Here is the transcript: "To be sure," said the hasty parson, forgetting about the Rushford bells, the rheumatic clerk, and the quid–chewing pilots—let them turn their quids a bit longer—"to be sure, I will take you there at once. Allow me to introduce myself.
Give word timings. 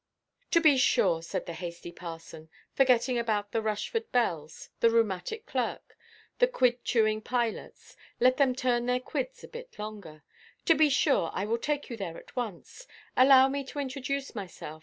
"To 0.49 0.59
be 0.59 0.77
sure," 0.79 1.21
said 1.21 1.45
the 1.45 1.53
hasty 1.53 1.91
parson, 1.91 2.49
forgetting 2.73 3.19
about 3.19 3.51
the 3.51 3.61
Rushford 3.61 4.11
bells, 4.11 4.69
the 4.79 4.89
rheumatic 4.89 5.45
clerk, 5.45 5.95
and 5.95 6.39
the 6.39 6.47
quid–chewing 6.47 7.21
pilots—let 7.21 8.37
them 8.37 8.55
turn 8.55 8.87
their 8.87 8.99
quids 8.99 9.43
a 9.43 9.47
bit 9.47 9.77
longer—"to 9.77 10.73
be 10.73 10.89
sure, 10.89 11.29
I 11.35 11.45
will 11.45 11.59
take 11.59 11.91
you 11.91 11.97
there 11.97 12.17
at 12.17 12.35
once. 12.35 12.87
Allow 13.15 13.49
me 13.49 13.63
to 13.65 13.77
introduce 13.77 14.33
myself. 14.33 14.79